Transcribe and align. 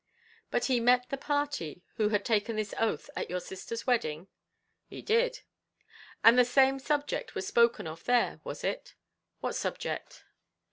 "But 0.49 0.65
he 0.65 0.79
met 0.79 1.09
the 1.11 1.15
party 1.15 1.83
who 1.97 2.09
had 2.09 2.25
taken 2.25 2.55
this 2.55 2.73
oath 2.79 3.07
at 3.15 3.29
your 3.29 3.39
sister's 3.39 3.85
wedding?" 3.85 4.29
"He 4.87 4.99
did." 5.03 5.41
"And 6.23 6.39
the 6.39 6.43
same 6.43 6.79
subject 6.79 7.35
was 7.35 7.45
spoken 7.45 7.85
of 7.85 8.05
there; 8.05 8.41
was 8.43 8.63
it?" 8.63 8.95
"What 9.41 9.53
subject?" 9.53 10.23